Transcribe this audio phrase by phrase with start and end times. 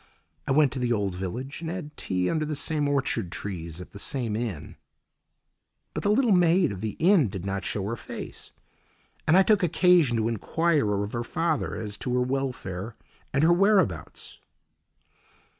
[0.47, 3.91] I went to the old village and had tea under the same orchard trees at
[3.91, 4.75] the same inn.
[5.93, 8.51] But the little maid of the inn did not show her face,
[9.27, 12.95] and I took occasion to enquire of her father as to her welfare
[13.31, 14.39] and her whereabouts.